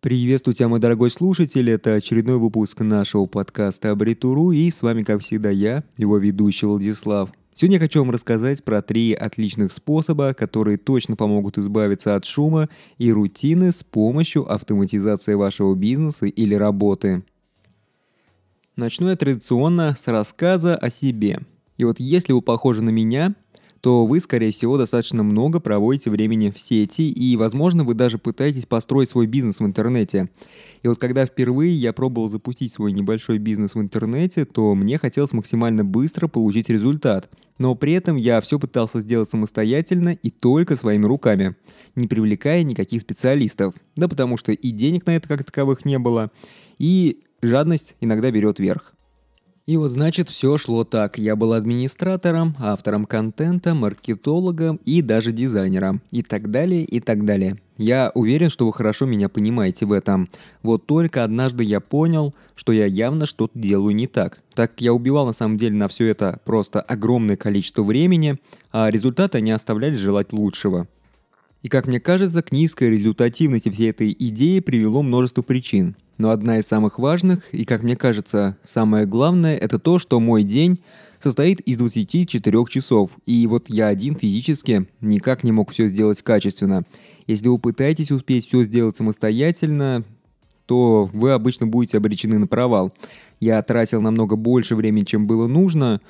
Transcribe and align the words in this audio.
Приветствую 0.00 0.54
тебя, 0.54 0.68
мой 0.68 0.78
дорогой 0.78 1.10
слушатель. 1.10 1.68
Это 1.68 1.94
очередной 1.94 2.38
выпуск 2.38 2.78
нашего 2.82 3.26
подкаста 3.26 3.90
«Абритуру». 3.90 4.52
И 4.52 4.70
с 4.70 4.82
вами, 4.82 5.02
как 5.02 5.22
всегда, 5.22 5.50
я, 5.50 5.82
его 5.96 6.18
ведущий 6.18 6.66
Владислав. 6.66 7.32
Сегодня 7.56 7.78
я 7.78 7.80
хочу 7.80 7.98
вам 7.98 8.12
рассказать 8.12 8.62
про 8.62 8.80
три 8.80 9.12
отличных 9.12 9.72
способа, 9.72 10.34
которые 10.34 10.78
точно 10.78 11.16
помогут 11.16 11.58
избавиться 11.58 12.14
от 12.14 12.26
шума 12.26 12.68
и 12.98 13.10
рутины 13.10 13.72
с 13.72 13.82
помощью 13.82 14.48
автоматизации 14.48 15.34
вашего 15.34 15.74
бизнеса 15.74 16.26
или 16.26 16.54
работы. 16.54 17.24
Начну 18.76 19.08
я 19.08 19.16
традиционно 19.16 19.96
с 19.96 20.06
рассказа 20.06 20.76
о 20.76 20.90
себе. 20.90 21.40
И 21.76 21.82
вот 21.82 21.98
если 21.98 22.32
вы 22.32 22.40
похожи 22.40 22.82
на 22.82 22.90
меня– 22.90 23.34
то 23.80 24.06
вы, 24.06 24.20
скорее 24.20 24.50
всего, 24.50 24.76
достаточно 24.76 25.22
много 25.22 25.60
проводите 25.60 26.10
времени 26.10 26.50
в 26.50 26.58
сети, 26.58 27.10
и, 27.10 27.36
возможно, 27.36 27.84
вы 27.84 27.94
даже 27.94 28.18
пытаетесь 28.18 28.66
построить 28.66 29.10
свой 29.10 29.26
бизнес 29.26 29.60
в 29.60 29.66
интернете. 29.66 30.30
И 30.82 30.88
вот 30.88 30.98
когда 30.98 31.26
впервые 31.26 31.74
я 31.74 31.92
пробовал 31.92 32.28
запустить 32.28 32.72
свой 32.72 32.92
небольшой 32.92 33.38
бизнес 33.38 33.74
в 33.74 33.80
интернете, 33.80 34.44
то 34.44 34.74
мне 34.74 34.98
хотелось 34.98 35.32
максимально 35.32 35.84
быстро 35.84 36.28
получить 36.28 36.68
результат. 36.68 37.30
Но 37.58 37.74
при 37.74 37.92
этом 37.92 38.16
я 38.16 38.40
все 38.40 38.58
пытался 38.58 39.00
сделать 39.00 39.28
самостоятельно 39.28 40.10
и 40.10 40.30
только 40.30 40.76
своими 40.76 41.06
руками, 41.06 41.56
не 41.96 42.06
привлекая 42.06 42.62
никаких 42.62 43.00
специалистов. 43.00 43.74
Да 43.96 44.08
потому 44.08 44.36
что 44.36 44.52
и 44.52 44.70
денег 44.70 45.06
на 45.06 45.16
это 45.16 45.28
как 45.28 45.44
таковых 45.44 45.84
не 45.84 45.98
было, 45.98 46.30
и 46.78 47.20
жадность 47.42 47.96
иногда 48.00 48.30
берет 48.30 48.60
верх. 48.60 48.94
И 49.68 49.76
вот 49.76 49.90
значит 49.90 50.30
все 50.30 50.56
шло 50.56 50.84
так. 50.84 51.18
Я 51.18 51.36
был 51.36 51.52
администратором, 51.52 52.56
автором 52.58 53.04
контента, 53.04 53.74
маркетологом 53.74 54.80
и 54.86 55.02
даже 55.02 55.30
дизайнером. 55.30 56.00
И 56.10 56.22
так 56.22 56.50
далее, 56.50 56.84
и 56.84 57.00
так 57.00 57.26
далее. 57.26 57.58
Я 57.76 58.10
уверен, 58.14 58.48
что 58.48 58.64
вы 58.64 58.72
хорошо 58.72 59.04
меня 59.04 59.28
понимаете 59.28 59.84
в 59.84 59.92
этом. 59.92 60.30
Вот 60.62 60.86
только 60.86 61.22
однажды 61.22 61.64
я 61.64 61.80
понял, 61.80 62.34
что 62.54 62.72
я 62.72 62.86
явно 62.86 63.26
что-то 63.26 63.58
делаю 63.58 63.94
не 63.94 64.06
так. 64.06 64.40
Так 64.54 64.80
я 64.80 64.94
убивал 64.94 65.26
на 65.26 65.34
самом 65.34 65.58
деле 65.58 65.76
на 65.76 65.88
все 65.88 66.06
это 66.06 66.40
просто 66.46 66.80
огромное 66.80 67.36
количество 67.36 67.82
времени, 67.82 68.38
а 68.72 68.90
результаты 68.90 69.42
не 69.42 69.50
оставляли 69.50 69.96
желать 69.96 70.32
лучшего. 70.32 70.88
И 71.60 71.68
как 71.68 71.86
мне 71.86 72.00
кажется, 72.00 72.42
к 72.42 72.52
низкой 72.52 72.92
результативности 72.92 73.68
всей 73.68 73.90
этой 73.90 74.16
идеи 74.18 74.60
привело 74.60 75.02
множество 75.02 75.42
причин. 75.42 75.94
Но 76.18 76.30
одна 76.30 76.58
из 76.58 76.66
самых 76.66 76.98
важных, 76.98 77.54
и 77.54 77.64
как 77.64 77.84
мне 77.84 77.96
кажется, 77.96 78.58
самое 78.64 79.06
главное, 79.06 79.56
это 79.56 79.78
то, 79.78 80.00
что 80.00 80.18
мой 80.18 80.42
день 80.42 80.80
состоит 81.20 81.60
из 81.60 81.78
24 81.78 82.64
часов, 82.68 83.12
и 83.24 83.46
вот 83.46 83.68
я 83.68 83.86
один 83.86 84.16
физически 84.16 84.88
никак 85.00 85.44
не 85.44 85.52
мог 85.52 85.70
все 85.70 85.86
сделать 85.86 86.22
качественно. 86.22 86.82
Если 87.28 87.48
вы 87.48 87.58
пытаетесь 87.58 88.10
успеть 88.10 88.46
все 88.46 88.64
сделать 88.64 88.96
самостоятельно, 88.96 90.04
то 90.66 91.08
вы 91.12 91.30
обычно 91.30 91.66
будете 91.66 91.96
обречены 91.96 92.38
на 92.38 92.46
провал. 92.46 92.92
Я 93.40 93.62
тратил 93.62 94.02
намного 94.02 94.36
больше 94.36 94.74
времени, 94.74 95.04
чем 95.04 95.26
было 95.26 95.46
нужно, 95.46 96.00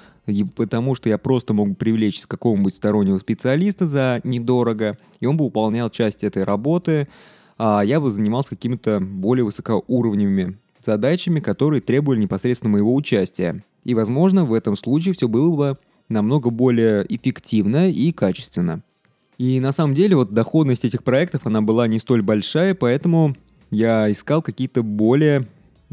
потому 0.56 0.94
что 0.94 1.08
я 1.10 1.18
просто 1.18 1.52
мог 1.52 1.76
привлечь 1.76 2.26
какого-нибудь 2.26 2.74
стороннего 2.74 3.18
специалиста 3.18 3.86
за 3.86 4.20
недорого, 4.24 4.98
и 5.20 5.26
он 5.26 5.36
бы 5.36 5.44
выполнял 5.44 5.90
часть 5.90 6.24
этой 6.24 6.44
работы, 6.44 7.08
а 7.58 7.82
я 7.82 8.00
бы 8.00 8.10
занимался 8.10 8.50
какими-то 8.50 9.00
более 9.00 9.44
высокоуровневыми 9.44 10.58
задачами, 10.84 11.40
которые 11.40 11.80
требовали 11.80 12.20
непосредственно 12.20 12.72
моего 12.72 12.94
участия. 12.94 13.62
И, 13.84 13.94
возможно, 13.94 14.44
в 14.44 14.54
этом 14.54 14.76
случае 14.76 15.14
все 15.14 15.28
было 15.28 15.54
бы 15.54 15.76
намного 16.08 16.50
более 16.50 17.04
эффективно 17.08 17.90
и 17.90 18.12
качественно. 18.12 18.82
И 19.38 19.60
на 19.60 19.72
самом 19.72 19.94
деле 19.94 20.16
вот 20.16 20.32
доходность 20.32 20.84
этих 20.84 21.04
проектов, 21.04 21.46
она 21.46 21.60
была 21.60 21.86
не 21.86 21.98
столь 21.98 22.22
большая, 22.22 22.74
поэтому 22.74 23.36
я 23.70 24.10
искал 24.10 24.42
какие-то 24.42 24.82
более 24.82 25.46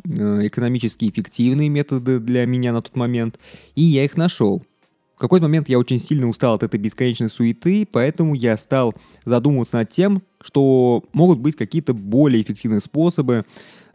э, 0.04 0.48
экономически 0.48 1.10
эффективные 1.10 1.70
методы 1.70 2.20
для 2.20 2.46
меня 2.46 2.74
на 2.74 2.82
тот 2.82 2.96
момент, 2.96 3.40
и 3.76 3.82
я 3.82 4.06
их 4.06 4.18
нашел. 4.18 4.64
В 5.16 5.20
какой-то 5.20 5.46
момент 5.46 5.70
я 5.70 5.80
очень 5.80 6.00
сильно 6.00 6.28
устал 6.28 6.56
от 6.56 6.64
этой 6.64 6.78
бесконечной 6.78 7.30
суеты, 7.30 7.88
поэтому 7.90 8.34
я 8.34 8.58
стал 8.58 8.94
задумываться 9.24 9.78
над 9.78 9.90
тем, 9.90 10.22
что 10.42 11.06
могут 11.14 11.40
быть 11.40 11.56
какие-то 11.56 11.94
более 11.94 12.42
эффективные 12.42 12.82
способы 12.82 13.46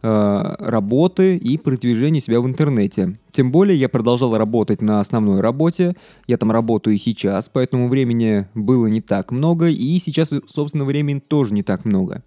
э, 0.01 0.55
работы 0.57 1.37
и 1.37 1.59
продвижения 1.59 2.21
себя 2.21 2.41
в 2.41 2.47
интернете. 2.47 3.19
Тем 3.29 3.51
более 3.51 3.77
я 3.77 3.87
продолжал 3.87 4.35
работать 4.35 4.81
на 4.81 4.99
основной 4.99 5.41
работе, 5.41 5.95
я 6.25 6.37
там 6.37 6.51
работаю 6.51 6.95
и 6.95 6.99
сейчас, 6.99 7.49
поэтому 7.53 7.87
времени 7.87 8.47
было 8.55 8.87
не 8.87 9.01
так 9.01 9.31
много, 9.31 9.67
и 9.69 9.99
сейчас, 9.99 10.31
собственно, 10.47 10.85
времени 10.85 11.19
тоже 11.19 11.53
не 11.53 11.61
так 11.61 11.85
много. 11.85 12.23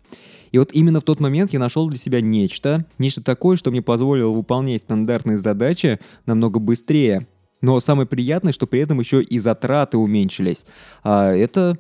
И 0.53 0.59
вот 0.59 0.71
именно 0.73 1.01
в 1.01 1.03
тот 1.03 1.19
момент 1.19 1.53
я 1.53 1.59
нашел 1.59 1.89
для 1.89 1.99
себя 1.99 2.21
нечто, 2.21 2.87
нечто 2.99 3.25
такое, 3.25 3.57
что 3.57 3.73
мне 3.73 3.83
позволило 3.83 4.31
выполнять 4.31 4.83
стандартные 4.83 5.37
задачи 5.37 5.99
намного 6.27 6.61
быстрее. 6.61 7.27
Но 7.65 7.81
самое 7.81 8.07
приятное, 8.07 8.53
что 8.53 8.67
при 8.67 8.81
этом 8.81 9.01
еще 9.01 9.23
и 9.23 9.39
затраты 9.39 9.97
уменьшились. 9.97 10.67
А 11.03 11.33
это 11.33 11.79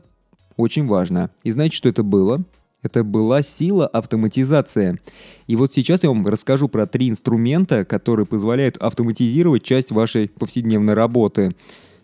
очень 0.56 0.86
важно. 0.86 1.28
И 1.42 1.50
знаете, 1.50 1.76
что 1.76 1.90
это 1.90 2.02
было? 2.02 2.42
Это 2.80 3.04
была 3.04 3.42
сила 3.42 3.86
автоматизация. 3.86 4.98
И 5.46 5.56
вот 5.56 5.74
сейчас 5.74 6.02
я 6.02 6.08
вам 6.08 6.26
расскажу 6.26 6.70
про 6.70 6.86
три 6.86 7.10
инструмента, 7.10 7.84
которые 7.84 8.24
позволяют 8.24 8.78
автоматизировать 8.78 9.62
часть 9.62 9.90
вашей 9.90 10.30
повседневной 10.30 10.94
работы. 10.94 11.54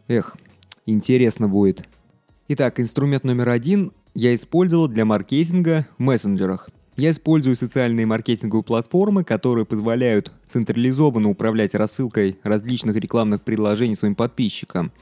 Эх, 0.09 0.37
интересно 0.85 1.49
будет. 1.49 1.83
Итак, 2.49 2.81
инструмент 2.81 3.25
номер 3.25 3.49
один 3.49 3.93
я 4.13 4.35
использовал 4.35 4.89
для 4.89 5.07
маркетинга 5.07 5.87
в 5.97 6.03
мессенджерах– 6.03 6.69
я 7.01 7.13
использую 7.13 7.57
социальные 7.57 8.05
маркетинговые 8.05 8.63
платформы, 8.63 9.25
которые 9.25 9.65
позволяют 9.65 10.33
централизованно 10.45 11.31
управлять 11.31 11.75
рассылкой 11.75 12.39
различных 12.43 12.95
рекламных 12.97 13.41
предложений 13.41 13.97
своим 13.97 14.15
подписчикам. 14.15 14.93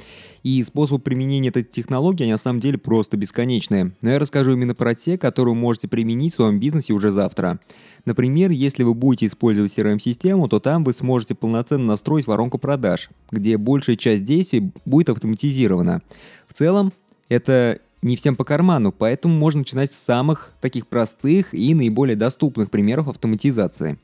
И 0.45 0.63
способы 0.63 1.01
применения 1.01 1.49
этой 1.49 1.65
технологии, 1.65 2.23
они 2.23 2.33
на 2.33 2.39
самом 2.39 2.61
деле 2.61 2.79
просто 2.79 3.17
бесконечные. 3.17 3.93
Но 4.01 4.11
я 4.11 4.21
расскажу 4.21 4.53
именно 4.53 4.77
про 4.77 4.95
те, 4.95 5.19
которые 5.19 5.55
вы 5.55 5.61
можете 5.61 5.89
применить 5.89 6.35
в 6.35 6.37
своем 6.37 6.61
бизнесе 6.61 6.93
уже 6.93 7.11
завтра. 7.11 7.59
Например, 8.05 8.51
если 8.51 8.85
вы 8.85 8.95
будете 8.95 9.27
использовать 9.27 9.77
CRM-систему, 9.77 10.49
то 10.49 10.61
там 10.61 10.85
вы 10.85 10.93
сможете 10.93 11.35
полноценно 11.35 11.87
настроить 11.87 12.29
воронку 12.29 12.59
продаж, 12.59 13.11
где 13.33 13.57
большая 13.57 13.97
часть 13.97 14.23
действий 14.23 14.71
будет 14.85 15.09
автоматизирована. 15.09 16.03
В 16.47 16.55
целом, 16.55 16.93
это 17.29 17.81
не 18.03 18.17
всем 18.17 18.37
по 18.37 18.45
карману, 18.45 18.93
поэтому 18.93 19.35
можно 19.35 19.61
начинать 19.61 19.93
с 19.93 19.99
самых 19.99 20.53
таких 20.61 20.87
простых 20.87 21.55
и 21.55 21.75
наиболее 21.75 22.17
доступных 22.17 22.71
примеров 22.71 23.09
автоматизации. 23.09 23.99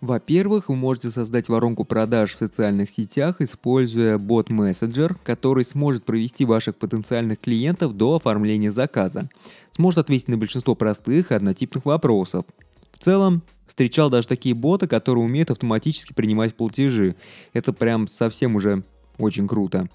Во-первых, 0.00 0.68
вы 0.68 0.74
можете 0.74 1.10
создать 1.10 1.48
воронку 1.48 1.84
продаж 1.84 2.34
в 2.34 2.38
социальных 2.38 2.90
сетях, 2.90 3.40
используя 3.40 4.18
бот 4.18 4.50
Messenger, 4.50 5.16
который 5.22 5.64
сможет 5.64 6.04
провести 6.04 6.44
ваших 6.44 6.74
потенциальных 6.74 7.38
клиентов 7.38 7.96
до 7.96 8.16
оформления 8.16 8.72
заказа. 8.72 9.28
Сможет 9.70 9.98
ответить 9.98 10.26
на 10.26 10.36
большинство 10.36 10.74
простых 10.74 11.30
и 11.30 11.34
однотипных 11.34 11.84
вопросов. 11.84 12.44
В 12.90 12.98
целом, 12.98 13.42
встречал 13.68 14.10
даже 14.10 14.26
такие 14.26 14.56
боты, 14.56 14.88
которые 14.88 15.24
умеют 15.24 15.52
автоматически 15.52 16.12
принимать 16.14 16.56
платежи. 16.56 17.14
Это 17.52 17.72
прям 17.72 18.08
совсем 18.08 18.56
уже 18.56 18.82
очень 19.18 19.46
круто. 19.46 19.88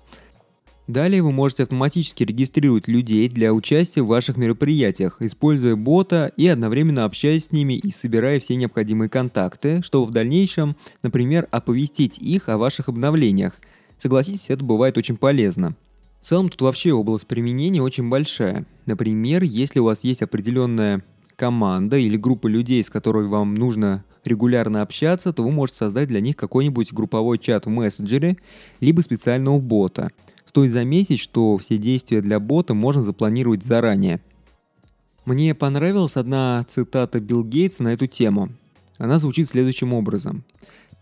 Далее 0.88 1.22
вы 1.22 1.34
можете 1.34 1.64
автоматически 1.64 2.24
регистрировать 2.24 2.88
людей 2.88 3.28
для 3.28 3.54
участия 3.54 4.02
в 4.02 4.08
ваших 4.08 4.38
мероприятиях, 4.38 5.18
используя 5.22 5.76
бота 5.76 6.32
и 6.38 6.48
одновременно 6.48 7.04
общаясь 7.04 7.48
с 7.48 7.52
ними 7.52 7.74
и 7.74 7.92
собирая 7.92 8.40
все 8.40 8.56
необходимые 8.56 9.10
контакты, 9.10 9.82
чтобы 9.84 10.06
в 10.06 10.12
дальнейшем, 10.12 10.78
например, 11.04 11.50
оповестить 11.52 12.20
их 12.20 12.48
о 12.48 12.58
ваших 12.58 12.88
обновлениях. 12.88 13.56
Согласитесь, 13.98 14.50
это 14.50 14.64
бывает 14.64 14.98
очень 14.98 15.18
полезно. 15.18 15.76
В 16.22 16.26
целом 16.26 16.48
тут 16.48 16.62
вообще 16.62 16.94
область 16.94 17.28
применения 17.28 17.82
очень 17.82 18.08
большая. 18.08 18.66
Например, 18.86 19.44
если 19.44 19.80
у 19.80 19.86
вас 19.86 20.06
есть 20.06 20.22
определенная 20.22 21.04
команда 21.36 21.98
или 21.98 22.16
группа 22.16 22.48
людей, 22.48 22.82
с 22.82 22.90
которой 22.90 23.28
вам 23.28 23.56
нужно 23.56 24.06
регулярно 24.24 24.82
общаться, 24.82 25.34
то 25.34 25.44
вы 25.44 25.52
можете 25.52 25.80
создать 25.80 26.08
для 26.08 26.22
них 26.22 26.38
какой-нибудь 26.38 26.94
групповой 26.94 27.40
чат 27.40 27.66
в 27.66 27.70
мессенджере, 27.70 28.38
либо 28.80 29.02
специального 29.02 29.60
бота– 29.60 30.12
Стоит 30.48 30.72
заметить, 30.72 31.20
что 31.20 31.58
все 31.58 31.78
действия 31.78 32.22
для 32.22 32.40
бота 32.40 32.74
можно 32.74 33.02
запланировать 33.02 33.64
заранее. 33.64 34.22
Мне 35.26 35.54
понравилась 35.54 36.16
одна 36.16 36.64
цитата 36.68 37.20
Билл 37.20 37.44
Гейтса 37.44 37.84
на 37.84 37.90
эту 37.90 38.08
тему. 38.08 38.50
Она 38.98 39.20
звучит 39.20 39.50
следующим 39.50 39.94
образом. 39.94 40.46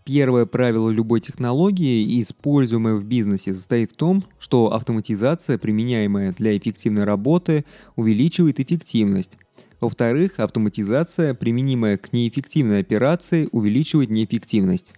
Первое 0.04 0.46
правило 0.46 0.90
любой 0.90 1.20
технологии, 1.20 2.20
используемой 2.20 2.98
в 2.98 3.04
бизнесе, 3.04 3.54
состоит 3.54 3.92
в 3.92 3.96
том, 3.96 4.24
что 4.38 4.72
автоматизация, 4.72 5.58
применяемая 5.58 6.32
для 6.32 6.56
эффективной 6.56 7.04
работы, 7.04 7.64
увеличивает 7.94 8.58
эффективность. 8.58 9.38
Во-вторых, 9.80 10.38
автоматизация, 10.38 11.34
применимая 11.34 11.96
к 11.96 12.12
неэффективной 12.12 12.80
операции, 12.80 13.48
увеличивает 13.52 14.10
неэффективность. 14.10 14.94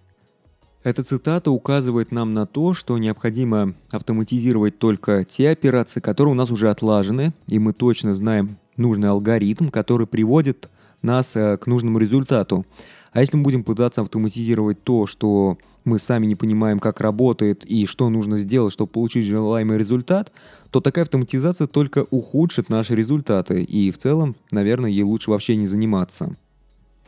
Эта 0.88 1.04
цитата 1.04 1.50
указывает 1.50 2.12
нам 2.12 2.32
на 2.32 2.46
то, 2.46 2.72
что 2.72 2.96
необходимо 2.96 3.74
автоматизировать 3.92 4.78
только 4.78 5.22
те 5.22 5.50
операции, 5.50 6.00
которые 6.00 6.32
у 6.32 6.34
нас 6.34 6.50
уже 6.50 6.70
отлажены, 6.70 7.34
и 7.46 7.58
мы 7.58 7.74
точно 7.74 8.14
знаем 8.14 8.56
нужный 8.78 9.10
алгоритм, 9.10 9.68
который 9.68 10.06
приводит 10.06 10.70
нас 11.02 11.36
э, 11.36 11.58
к 11.58 11.66
нужному 11.66 11.98
результату. 11.98 12.64
А 13.12 13.20
если 13.20 13.36
мы 13.36 13.42
будем 13.42 13.64
пытаться 13.64 14.00
автоматизировать 14.00 14.82
то, 14.82 15.06
что 15.06 15.58
мы 15.84 15.98
сами 15.98 16.24
не 16.24 16.36
понимаем, 16.36 16.78
как 16.78 17.02
работает 17.02 17.66
и 17.66 17.84
что 17.84 18.08
нужно 18.08 18.38
сделать, 18.38 18.72
чтобы 18.72 18.90
получить 18.90 19.26
желаемый 19.26 19.76
результат, 19.76 20.32
то 20.70 20.80
такая 20.80 21.04
автоматизация 21.04 21.66
только 21.66 22.06
ухудшит 22.08 22.70
наши 22.70 22.94
результаты, 22.94 23.62
и 23.62 23.90
в 23.90 23.98
целом, 23.98 24.36
наверное, 24.52 24.88
ей 24.88 25.02
лучше 25.02 25.28
вообще 25.28 25.54
не 25.54 25.66
заниматься. 25.66 26.34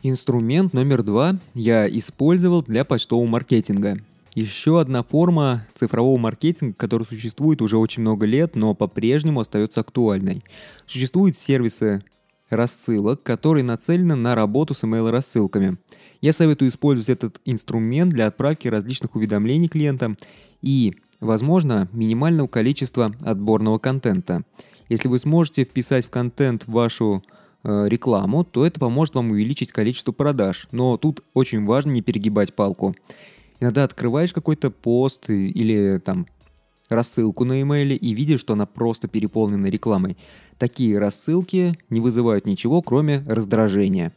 Инструмент 0.03 0.73
номер 0.73 1.03
два 1.03 1.37
я 1.53 1.87
использовал 1.87 2.63
для 2.63 2.85
почтового 2.85 3.27
маркетинга. 3.27 3.99
Еще 4.35 4.81
одна 4.81 5.03
форма 5.03 5.67
цифрового 5.75 6.17
маркетинга, 6.17 6.75
которая 6.75 7.07
существует 7.07 7.61
уже 7.61 7.77
очень 7.77 8.01
много 8.01 8.25
лет, 8.25 8.57
но 8.57 8.75
по-прежнему 8.75 9.41
остается 9.41 9.83
актуальной. 9.83 10.43
Существуют 10.87 11.37
сервисы 11.37 12.03
рассылок, 12.49 13.23
которые 13.23 13.63
нацелены 13.63 14.15
на 14.15 14.35
работу 14.35 14.75
с 14.75 14.85
email-рассылками. 14.85 15.77
Я 16.23 16.33
советую 16.33 16.71
использовать 16.71 17.11
этот 17.11 17.39
инструмент 17.45 18.11
для 18.11 18.27
отправки 18.27 18.69
различных 18.69 19.15
уведомлений 19.17 19.69
клиентам 19.69 20.17
и, 20.63 20.95
возможно, 21.21 21.91
минимального 21.93 22.47
количества 22.47 23.15
отборного 23.23 23.79
контента. 23.79 24.45
Если 24.89 25.09
вы 25.09 25.19
сможете 25.19 25.65
вписать 25.65 26.07
в 26.07 26.11
контент 26.11 26.67
вашу 26.67 27.23
рекламу, 27.63 28.45
то 28.45 28.65
это 28.65 28.81
поможет 28.81 29.15
вам 29.15 29.31
увеличить 29.31 29.73
количество 29.73 30.13
продаж. 30.13 30.69
Но 30.73 30.97
тут 30.97 31.23
очень 31.35 31.65
важно 31.65 31.91
не 31.91 32.03
перегибать 32.03 32.55
палку. 32.55 32.95
Иногда 33.61 33.85
открываешь 33.85 34.33
какой-то 34.33 34.71
пост 34.71 35.29
или 35.29 36.01
там 36.05 36.27
рассылку 36.89 37.45
на 37.45 37.61
имейле 37.63 37.97
и 37.97 38.15
видишь, 38.15 38.41
что 38.41 38.55
она 38.55 38.67
просто 38.67 39.09
переполнена 39.09 39.67
рекламой. 39.67 40.17
Такие 40.59 40.99
рассылки 40.99 41.79
не 41.89 42.01
вызывают 42.01 42.47
ничего, 42.47 42.83
кроме 42.83 43.23
раздражения. 43.27 44.13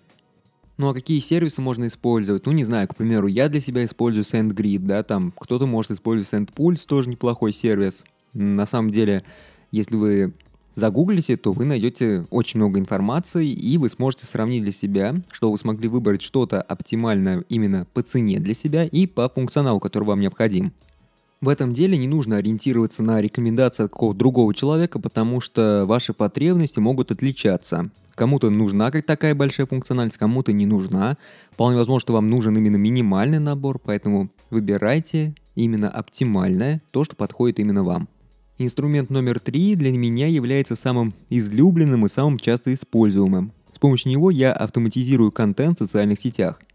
Ну 0.77 0.89
а 0.89 0.93
какие 0.93 1.19
сервисы 1.19 1.61
можно 1.61 1.85
использовать? 1.85 2.45
Ну 2.45 2.51
не 2.51 2.65
знаю, 2.65 2.87
к 2.87 2.95
примеру, 2.95 3.27
я 3.27 3.47
для 3.47 3.61
себя 3.61 3.85
использую 3.85 4.23
SendGrid, 4.23 4.79
да, 4.79 5.03
там 5.03 5.31
кто-то 5.37 5.67
может 5.67 5.91
использовать 5.91 6.49
SendPulse, 6.49 6.87
тоже 6.87 7.09
неплохой 7.09 7.53
сервис. 7.53 8.05
На 8.33 8.65
самом 8.65 8.89
деле, 8.89 9.23
если 9.71 9.95
вы 9.95 10.33
загуглите, 10.75 11.37
то 11.37 11.51
вы 11.51 11.65
найдете 11.65 12.25
очень 12.29 12.59
много 12.59 12.79
информации, 12.79 13.47
и 13.47 13.77
вы 13.77 13.89
сможете 13.89 14.25
сравнить 14.25 14.63
для 14.63 14.71
себя, 14.71 15.15
что 15.31 15.51
вы 15.51 15.57
смогли 15.57 15.87
выбрать 15.87 16.21
что-то 16.21 16.61
оптимальное 16.61 17.43
именно 17.49 17.87
по 17.93 18.01
цене 18.01 18.39
для 18.39 18.53
себя 18.53 18.85
и 18.85 19.07
по 19.07 19.29
функционалу, 19.29 19.79
который 19.79 20.05
вам 20.05 20.19
необходим. 20.19 20.73
В 21.43 21.49
этом 21.49 21.73
деле 21.73 21.97
не 21.97 22.07
нужно 22.07 22.37
ориентироваться 22.37 23.03
на 23.03 23.19
рекомендации 23.21 23.83
от 23.83 23.91
какого-то 23.91 24.17
другого 24.17 24.53
человека, 24.53 24.97
потому 24.97 25.41
что 25.41 25.83
ваши 25.85 26.13
потребности 26.13 26.79
могут 26.79 27.11
отличаться. 27.11 27.89
Кому-то 28.15 28.49
нужна 28.49 28.91
как 28.91 29.05
такая 29.05 29.35
большая 29.35 29.65
функциональность, 29.65 30.17
кому-то 30.17 30.53
не 30.53 30.65
нужна. 30.65 31.17
Вполне 31.51 31.75
возможно, 31.75 31.99
что 31.99 32.13
вам 32.13 32.29
нужен 32.29 32.55
именно 32.55 32.77
минимальный 32.77 33.39
набор, 33.39 33.77
поэтому 33.77 34.29
выбирайте 34.51 35.35
именно 35.55 35.89
оптимальное, 35.89 36.81
то, 36.91 37.03
что 37.03 37.17
подходит 37.17 37.59
именно 37.59 37.83
вам. 37.83 38.07
Инструмент 38.59 39.09
номер 39.09 39.39
три 39.39 39.75
для 39.75 39.91
меня 39.91 40.27
является 40.27 40.75
самым 40.75 41.13
излюбленным 41.29 42.05
и 42.05 42.09
самым 42.09 42.37
часто 42.37 42.73
используемым. 42.73 43.51
С 43.73 43.79
помощью 43.79 44.11
него 44.11 44.29
я 44.29 44.53
автоматизирую 44.53 45.31
контент 45.31 45.77
в 45.77 45.79
социальных 45.79 46.19
сетях– 46.19 46.61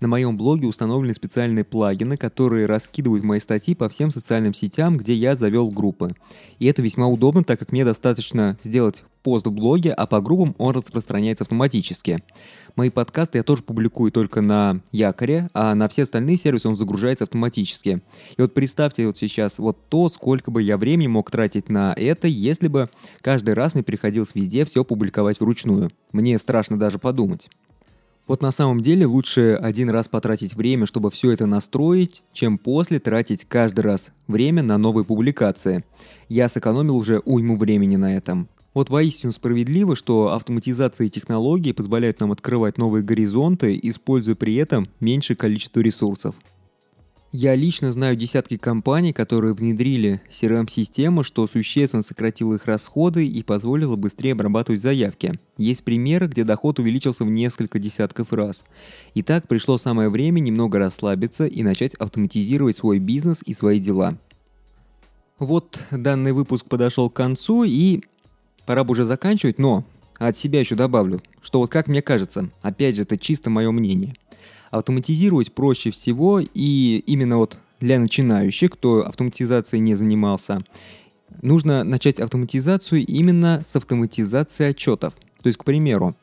на 0.00 0.08
моем 0.08 0.36
блоге 0.36 0.66
установлены 0.66 1.14
специальные 1.14 1.64
плагины, 1.64 2.16
которые 2.16 2.66
раскидывают 2.66 3.22
мои 3.22 3.38
статьи 3.38 3.74
по 3.74 3.88
всем 3.88 4.10
социальным 4.10 4.54
сетям, 4.54 4.96
где 4.96 5.14
я 5.14 5.36
завел 5.36 5.68
группы. 5.68 6.10
И 6.58 6.66
это 6.66 6.82
весьма 6.82 7.06
удобно, 7.06 7.44
так 7.44 7.58
как 7.58 7.70
мне 7.70 7.84
достаточно 7.84 8.58
сделать 8.62 9.04
пост 9.22 9.46
в 9.46 9.52
блоге, 9.52 9.92
а 9.92 10.06
по 10.06 10.20
группам 10.20 10.54
он 10.58 10.74
распространяется 10.74 11.44
автоматически. 11.44 12.22
Мои 12.76 12.88
подкасты 12.88 13.38
я 13.38 13.44
тоже 13.44 13.62
публикую 13.62 14.10
только 14.12 14.40
на 14.40 14.80
Якоре, 14.92 15.50
а 15.52 15.74
на 15.74 15.88
все 15.88 16.04
остальные 16.04 16.38
сервисы 16.38 16.68
он 16.68 16.76
загружается 16.76 17.24
автоматически. 17.24 18.00
И 18.36 18.40
вот 18.40 18.54
представьте 18.54 19.06
вот 19.06 19.18
сейчас 19.18 19.58
вот 19.58 19.76
то, 19.88 20.08
сколько 20.08 20.50
бы 20.50 20.62
я 20.62 20.78
времени 20.78 21.08
мог 21.08 21.30
тратить 21.30 21.68
на 21.68 21.92
это, 21.96 22.28
если 22.28 22.68
бы 22.68 22.88
каждый 23.20 23.54
раз 23.54 23.74
мне 23.74 23.82
приходилось 23.82 24.34
везде 24.34 24.64
все 24.64 24.84
публиковать 24.84 25.40
вручную. 25.40 25.90
Мне 26.12 26.38
страшно 26.38 26.78
даже 26.78 26.98
подумать. 26.98 27.50
Вот 28.30 28.42
на 28.42 28.52
самом 28.52 28.80
деле 28.80 29.06
лучше 29.06 29.58
один 29.60 29.90
раз 29.90 30.06
потратить 30.06 30.54
время, 30.54 30.86
чтобы 30.86 31.10
все 31.10 31.32
это 31.32 31.46
настроить, 31.46 32.22
чем 32.32 32.58
после 32.58 33.00
тратить 33.00 33.44
каждый 33.44 33.80
раз 33.80 34.12
время 34.28 34.62
на 34.62 34.78
новые 34.78 35.04
публикации. 35.04 35.82
Я 36.28 36.48
сэкономил 36.48 36.96
уже 36.96 37.18
уйму 37.24 37.56
времени 37.56 37.96
на 37.96 38.14
этом. 38.14 38.48
Вот 38.72 38.88
воистину 38.88 39.32
справедливо, 39.32 39.96
что 39.96 40.32
автоматизация 40.32 41.08
и 41.08 41.10
технологии 41.10 41.72
позволяют 41.72 42.20
нам 42.20 42.30
открывать 42.30 42.78
новые 42.78 43.02
горизонты, 43.02 43.76
используя 43.82 44.36
при 44.36 44.54
этом 44.54 44.86
меньшее 45.00 45.36
количество 45.36 45.80
ресурсов. 45.80 46.36
Я 47.32 47.54
лично 47.54 47.92
знаю 47.92 48.16
десятки 48.16 48.56
компаний, 48.56 49.12
которые 49.12 49.54
внедрили 49.54 50.20
CRM-систему, 50.30 51.22
что 51.22 51.46
существенно 51.46 52.02
сократило 52.02 52.54
их 52.54 52.66
расходы 52.66 53.24
и 53.24 53.44
позволило 53.44 53.94
быстрее 53.94 54.32
обрабатывать 54.32 54.80
заявки. 54.80 55.38
Есть 55.56 55.84
примеры, 55.84 56.26
где 56.26 56.42
доход 56.42 56.80
увеличился 56.80 57.24
в 57.24 57.30
несколько 57.30 57.78
десятков 57.78 58.32
раз. 58.32 58.64
Итак, 59.14 59.46
пришло 59.46 59.78
самое 59.78 60.08
время 60.08 60.40
немного 60.40 60.80
расслабиться 60.80 61.46
и 61.46 61.62
начать 61.62 61.94
автоматизировать 61.94 62.76
свой 62.76 62.98
бизнес 62.98 63.42
и 63.46 63.54
свои 63.54 63.78
дела. 63.78 64.18
Вот 65.38 65.80
данный 65.92 66.32
выпуск 66.32 66.66
подошел 66.66 67.08
к 67.10 67.14
концу 67.14 67.62
и 67.62 68.02
пора 68.66 68.82
бы 68.82 68.90
уже 68.90 69.04
заканчивать, 69.04 69.60
но 69.60 69.84
от 70.18 70.36
себя 70.36 70.58
еще 70.58 70.74
добавлю, 70.74 71.20
что 71.42 71.60
вот 71.60 71.70
как 71.70 71.86
мне 71.86 72.02
кажется, 72.02 72.50
опять 72.60 72.96
же 72.96 73.02
это 73.02 73.16
чисто 73.16 73.50
мое 73.50 73.70
мнение– 73.70 74.16
Автоматизировать 74.70 75.52
проще 75.52 75.90
всего, 75.90 76.40
и 76.40 77.02
именно 77.06 77.38
вот 77.38 77.58
для 77.80 77.98
начинающих, 77.98 78.72
кто 78.72 79.06
автоматизацией 79.06 79.80
не 79.80 79.94
занимался, 79.94 80.64
нужно 81.42 81.84
начать 81.84 82.20
автоматизацию 82.20 83.04
именно 83.06 83.62
с 83.66 83.74
автоматизации 83.76 84.70
отчетов. 84.70 85.14
То 85.42 85.48
есть, 85.48 85.58
к 85.58 85.64
примеру, 85.64 86.14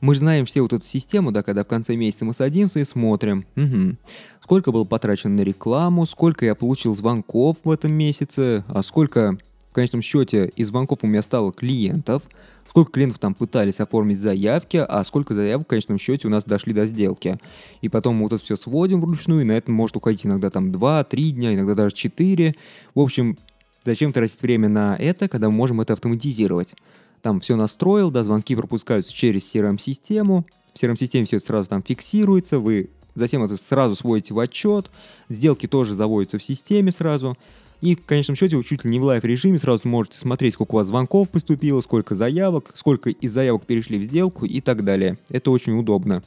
мы 0.00 0.14
же 0.14 0.20
знаем 0.20 0.44
все 0.44 0.60
вот 0.60 0.72
эту 0.72 0.86
систему, 0.86 1.32
да, 1.32 1.42
когда 1.42 1.64
в 1.64 1.68
конце 1.68 1.96
месяца 1.96 2.24
мы 2.24 2.34
садимся 2.34 2.80
и 2.80 2.84
смотрим, 2.84 3.46
угу, 3.56 3.96
сколько 4.42 4.70
было 4.70 4.84
потрачено 4.84 5.36
на 5.36 5.40
рекламу, 5.40 6.04
сколько 6.04 6.44
я 6.44 6.54
получил 6.54 6.94
звонков 6.96 7.56
в 7.64 7.70
этом 7.70 7.92
месяце, 7.92 8.64
а 8.68 8.82
сколько 8.82 9.38
конечном 9.74 10.02
счете 10.02 10.50
из 10.56 10.68
звонков 10.68 11.00
у 11.02 11.06
меня 11.06 11.22
стало 11.22 11.52
клиентов, 11.52 12.22
сколько 12.68 12.92
клиентов 12.92 13.18
там 13.18 13.34
пытались 13.34 13.80
оформить 13.80 14.18
заявки, 14.18 14.76
а 14.76 15.04
сколько 15.04 15.34
заявок 15.34 15.66
в 15.66 15.70
конечном 15.70 15.98
счете 15.98 16.26
у 16.26 16.30
нас 16.30 16.44
дошли 16.44 16.72
до 16.72 16.86
сделки. 16.86 17.38
И 17.82 17.88
потом 17.88 18.16
мы 18.16 18.22
вот 18.24 18.32
это 18.32 18.42
все 18.42 18.56
сводим 18.56 19.00
вручную, 19.00 19.42
и 19.42 19.44
на 19.44 19.52
это 19.52 19.70
может 19.70 19.96
уходить 19.96 20.26
иногда 20.26 20.50
там 20.50 20.70
2-3 20.70 21.30
дня, 21.30 21.54
иногда 21.54 21.74
даже 21.74 21.94
4. 21.94 22.54
В 22.94 23.00
общем, 23.00 23.36
зачем 23.84 24.12
тратить 24.12 24.42
время 24.42 24.68
на 24.68 24.96
это, 24.96 25.28
когда 25.28 25.50
мы 25.50 25.56
можем 25.56 25.80
это 25.80 25.92
автоматизировать? 25.92 26.74
Там 27.22 27.40
все 27.40 27.56
настроил, 27.56 28.10
да, 28.10 28.22
звонки 28.22 28.54
пропускаются 28.56 29.12
через 29.12 29.54
CRM-систему, 29.54 30.46
в 30.74 30.82
CRM-системе 30.82 31.26
все 31.26 31.36
это 31.36 31.46
сразу 31.46 31.68
там 31.68 31.82
фиксируется, 31.82 32.58
вы 32.58 32.90
затем 33.14 33.44
это 33.44 33.56
сразу 33.56 33.94
сводите 33.96 34.34
в 34.34 34.38
отчет, 34.38 34.90
сделки 35.28 35.66
тоже 35.66 35.94
заводятся 35.94 36.38
в 36.38 36.42
системе 36.42 36.92
сразу, 36.92 37.36
и 37.84 37.94
в 37.94 38.06
конечном 38.06 38.34
счете 38.34 38.56
вы 38.56 38.64
чуть 38.64 38.82
ли 38.84 38.90
не 38.90 38.98
в 38.98 39.04
live-режиме 39.04 39.58
сразу 39.58 39.86
можете 39.86 40.18
смотреть, 40.18 40.54
сколько 40.54 40.72
у 40.72 40.76
вас 40.76 40.86
звонков 40.86 41.28
поступило, 41.28 41.82
сколько 41.82 42.14
заявок, 42.14 42.70
сколько 42.72 43.10
из 43.10 43.30
заявок 43.30 43.66
перешли 43.66 43.98
в 43.98 44.02
сделку 44.04 44.46
и 44.46 44.62
так 44.62 44.84
далее. 44.84 45.18
Это 45.28 45.50
очень 45.50 45.78
удобно. 45.78 46.22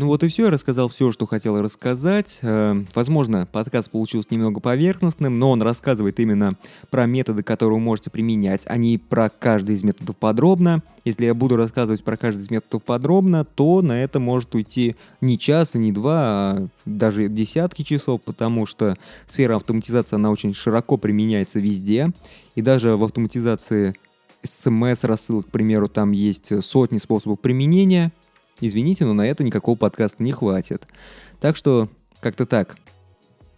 Ну 0.00 0.06
вот 0.06 0.24
и 0.24 0.28
все, 0.28 0.44
я 0.44 0.50
рассказал 0.50 0.88
все, 0.88 1.12
что 1.12 1.26
хотел 1.26 1.60
рассказать. 1.60 2.38
Э, 2.40 2.84
возможно, 2.94 3.46
подкаст 3.52 3.90
получился 3.90 4.28
немного 4.30 4.58
поверхностным, 4.58 5.38
но 5.38 5.50
он 5.50 5.60
рассказывает 5.60 6.18
именно 6.20 6.56
про 6.88 7.04
методы, 7.04 7.42
которые 7.42 7.78
вы 7.78 7.84
можете 7.84 8.08
применять, 8.08 8.62
а 8.64 8.78
не 8.78 8.96
про 8.96 9.28
каждый 9.28 9.74
из 9.74 9.82
методов 9.82 10.16
подробно. 10.16 10.82
Если 11.04 11.26
я 11.26 11.34
буду 11.34 11.56
рассказывать 11.56 12.02
про 12.02 12.16
каждый 12.16 12.40
из 12.40 12.50
методов 12.50 12.82
подробно, 12.82 13.44
то 13.44 13.82
на 13.82 14.02
это 14.02 14.20
может 14.20 14.54
уйти 14.54 14.96
не 15.20 15.38
час 15.38 15.74
не 15.74 15.92
два, 15.92 16.16
а 16.22 16.66
даже 16.86 17.28
десятки 17.28 17.82
часов, 17.82 18.22
потому 18.22 18.64
что 18.64 18.96
сфера 19.26 19.56
автоматизации, 19.56 20.16
она 20.16 20.30
очень 20.30 20.54
широко 20.54 20.96
применяется 20.96 21.60
везде. 21.60 22.10
И 22.54 22.62
даже 22.62 22.96
в 22.96 23.04
автоматизации 23.04 23.94
смс-рассылок, 24.42 25.48
к 25.48 25.50
примеру, 25.50 25.88
там 25.88 26.12
есть 26.12 26.64
сотни 26.64 26.96
способов 26.96 27.38
применения– 27.40 28.12
Извините, 28.60 29.04
но 29.04 29.14
на 29.14 29.26
это 29.26 29.44
никакого 29.44 29.76
подкаста 29.76 30.22
не 30.22 30.32
хватит. 30.32 30.86
Так 31.40 31.56
что 31.56 31.88
как-то 32.20 32.46
так. 32.46 32.76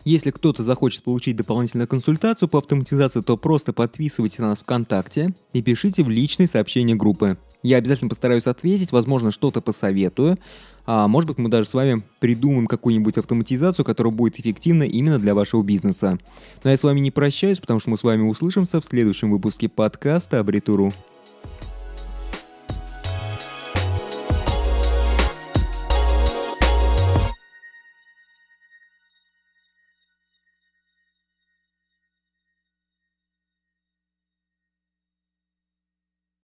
Если 0.05 0.31
кто-то 0.31 0.65
захочет 0.65 1.05
получить 1.05 1.37
дополнительную 1.37 1.87
консультацию 1.87 2.49
по 2.49 2.59
автоматизации, 2.59 3.21
то 3.21 3.37
просто 3.37 3.73
подписывайтесь 3.73 4.39
на 4.39 4.49
нас 4.49 4.61
ВКонтакте 4.61 5.33
и 5.53 5.63
пишите 5.63 6.03
в 6.03 6.11
личные 6.11 6.49
сообщения 6.49 6.97
группы. 6.97 7.39
Я 7.63 7.77
обязательно 7.77 8.09
постараюсь 8.09 8.49
ответить, 8.49 8.91
возможно, 8.91 9.31
что-то 9.31 9.61
посоветую, 9.61 10.39
а 10.85 11.07
может 11.07 11.29
быть 11.29 11.39
мы 11.39 11.49
даже 11.49 11.69
с 11.69 11.75
вами 11.75 12.03
придумаем 12.19 12.67
какую-нибудь 12.67 13.17
автоматизацию, 13.19 13.85
которая 13.85 14.13
будет 14.13 14.41
эффективна 14.41 14.83
именно 14.83 15.21
для 15.21 15.37
вашего 15.37 15.63
бизнеса. 15.63 16.19
Но 16.65 16.71
я 16.71 16.77
с 16.77 16.83
вами 16.83 16.99
не 16.99 17.13
прощаюсь, 17.13 17.61
потому 17.61 17.79
что 17.79 17.91
мы 17.91 17.97
с 17.97 18.03
вами 18.03 18.23
услышимся 18.23 18.81
в 18.81 18.85
следующем 18.85 19.31
выпуске 19.31 19.69
подкаста 19.69 20.41
Абритуру. 20.41 20.93